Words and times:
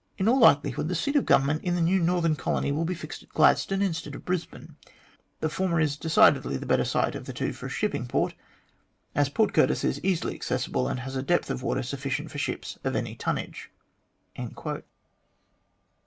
In 0.17 0.27
all 0.27 0.39
likelihood, 0.39 0.87
the 0.87 0.95
seat 0.95 1.15
of 1.15 1.27
Government 1.27 1.63
in 1.63 1.75
the 1.75 1.79
new 1.81 1.99
northern 1.99 2.35
colony 2.35 2.71
will 2.71 2.85
be 2.85 2.95
fixed 2.95 3.21
at 3.21 3.29
Gladstone 3.29 3.83
instead 3.83 4.15
of 4.15 4.25
Brisbane. 4.25 4.75
The 5.41 5.47
former 5.47 5.79
is 5.79 5.95
decidedly 5.95 6.57
the 6.57 6.65
better 6.65 6.85
site 6.85 7.13
of 7.13 7.25
the 7.25 7.33
two 7.33 7.53
for 7.53 7.67
a 7.67 7.69
shipping 7.69 8.07
port, 8.07 8.33
as 9.13 9.29
Port 9.29 9.53
Curtis 9.53 9.83
is 9.83 10.03
easily 10.03 10.33
accessible, 10.33 10.87
and 10.87 11.01
has 11.01 11.15
a 11.15 11.21
depth 11.21 11.51
of 11.51 11.61
water 11.61 11.83
sufficient 11.83 12.31
for 12.31 12.39
ships 12.39 12.79
of 12.83 12.95
any 12.95 13.13
tonnage." 13.15 13.69